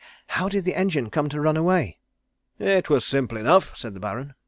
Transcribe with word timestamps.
How 0.29 0.49
did 0.49 0.63
the 0.63 0.73
engine 0.75 1.11
come 1.11 1.29
to 1.29 1.39
run 1.39 1.55
away?" 1.55 1.99
"It 2.57 2.89
was 2.89 3.05
simple 3.05 3.37
enough," 3.37 3.77
said 3.77 3.93
the 3.93 3.99
Baron. 3.99 4.33